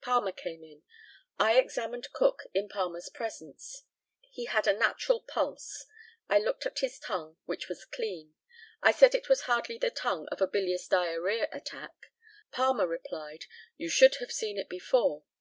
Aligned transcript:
Palmer 0.00 0.30
came 0.30 0.62
in. 0.62 0.84
I 1.40 1.58
examined 1.58 2.12
Cook 2.12 2.44
in 2.54 2.68
Palmer's 2.68 3.08
presence. 3.12 3.82
He 4.30 4.44
had 4.44 4.68
a 4.68 4.72
natural 4.78 5.18
pulse. 5.22 5.86
I 6.28 6.38
looked 6.38 6.64
at 6.64 6.78
his 6.78 7.00
tongue, 7.00 7.38
which 7.46 7.68
was 7.68 7.84
clean. 7.84 8.34
I 8.80 8.92
said 8.92 9.12
it 9.12 9.28
was 9.28 9.40
hardly 9.50 9.78
the 9.78 9.90
tongue 9.90 10.28
of 10.30 10.40
a 10.40 10.46
bilious 10.46 10.86
diarrhœa 10.86 11.48
attack. 11.52 12.12
Palmer 12.52 12.86
replied 12.86 13.46
"You 13.76 13.88
should 13.88 14.18
have 14.20 14.30
seen 14.30 14.56
it 14.56 14.68
before." 14.68 15.24